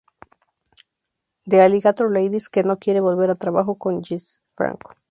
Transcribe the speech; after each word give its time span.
The 1.45 1.59
Alligator 1.61 2.09
Ladies", 2.11 2.49
que 2.49 2.63
no 2.63 2.79
quiere 2.79 3.01
volver 3.01 3.29
a 3.29 3.35
trabajar 3.35 3.75
con 3.77 4.03
Jess 4.03 4.41
Franco. 4.55 4.95